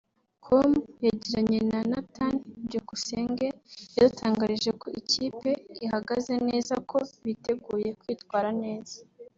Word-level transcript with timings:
com 0.45 0.71
yagiranye 1.05 1.59
na 1.71 1.79
Nathan 1.91 2.35
Byukusenge 2.67 3.47
yadutangarije 3.95 4.69
ko 4.81 4.87
ikipe 5.01 5.49
ihagaze 5.85 6.33
neza 6.47 6.73
ko 6.89 6.97
biteguye 7.23 7.89
kwitwara 8.01 8.49
neza 8.63 8.97